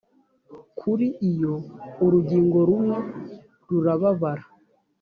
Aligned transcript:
kr 0.77 0.99
iyo 1.31 1.53
urugingo 2.05 2.57
rumwe 2.67 2.97
rubabara 3.69 4.45